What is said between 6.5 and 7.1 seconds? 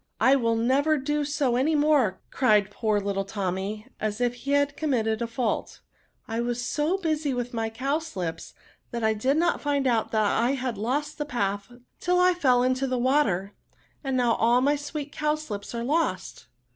so